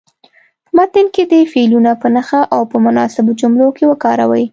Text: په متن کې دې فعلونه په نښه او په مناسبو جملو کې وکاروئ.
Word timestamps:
په 0.65 0.71
متن 0.77 1.05
کې 1.15 1.23
دې 1.31 1.41
فعلونه 1.51 1.91
په 2.01 2.07
نښه 2.15 2.41
او 2.55 2.61
په 2.71 2.77
مناسبو 2.85 3.31
جملو 3.39 3.67
کې 3.77 3.83
وکاروئ. 3.87 4.45